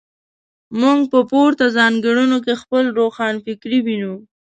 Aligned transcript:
موږ 0.79 0.99
په 1.11 1.19
پورته 1.29 1.65
ځانګړنو 1.77 2.37
کې 2.45 2.53
خپله 2.61 2.89
روښانفکري 2.99 3.79
وینو. 3.85 4.13